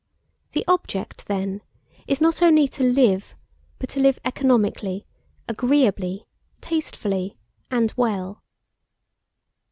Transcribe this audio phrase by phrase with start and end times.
[0.53, 1.61] The object, then,
[2.07, 3.35] is not only to live,
[3.77, 5.05] but to live economically,
[5.47, 6.25] agreeably,
[6.59, 7.37] tastefully,
[7.69, 8.41] and well.